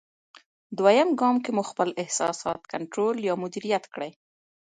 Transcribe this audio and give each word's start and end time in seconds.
دوېم 0.77 1.09
ګام 1.19 1.35
کې 1.43 1.51
مو 1.55 1.63
خپل 1.71 1.89
احساسات 2.01 2.61
کنټرول 2.73 3.15
یا 3.27 3.33
مدیریت 3.43 3.83
کړئ. 3.93 4.11